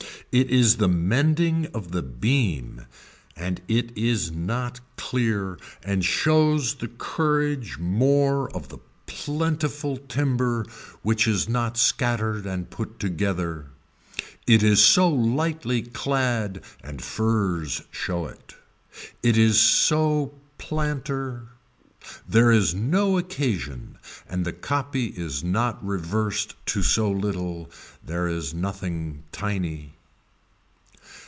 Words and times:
It 0.33 0.49
is 0.49 0.77
the 0.77 0.87
mending 0.87 1.65
of 1.73 1.91
the 1.91 2.01
beam 2.01 2.85
and 3.35 3.59
it 3.67 3.91
is 3.97 4.31
not 4.31 4.79
clear 4.95 5.59
and 5.83 6.05
shows 6.05 6.75
the 6.75 6.87
courage 6.87 7.77
more 7.79 8.49
of 8.55 8.69
the 8.69 8.77
plentiful 9.07 9.97
timber 9.97 10.65
which 11.01 11.27
is 11.27 11.49
not 11.49 11.77
scattered 11.77 12.45
and 12.45 12.69
put 12.69 12.97
together. 12.97 13.71
It 14.47 14.63
is 14.63 14.81
so 14.81 15.09
lightly 15.09 15.81
clad 15.81 16.61
and 16.81 17.01
furs 17.01 17.81
show 17.91 18.25
it. 18.27 18.55
It 19.21 19.37
is 19.37 19.59
so 19.59 20.33
planter. 20.57 21.47
There 22.27 22.51
is 22.53 22.73
no 22.73 23.17
occasion 23.17 23.97
and 24.29 24.45
the 24.45 24.53
copy 24.53 25.07
is 25.07 25.43
not 25.43 25.85
reversed 25.85 26.55
to 26.67 26.81
so 26.83 27.11
little, 27.11 27.69
there 28.03 28.29
is 28.29 28.53
nothing 28.53 29.23
tiny. 29.33 29.95